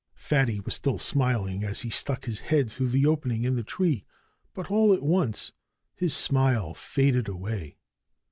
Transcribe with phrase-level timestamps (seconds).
[0.15, 4.03] Fatty was still smiling as he stuck his head through the opening in the tree.
[4.55, 5.51] But all at once
[5.93, 7.77] his smile faded away.